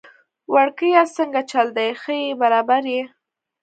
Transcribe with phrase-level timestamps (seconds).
[0.53, 3.03] وړکیه څنګه چل دی، ښه يي برابر يي؟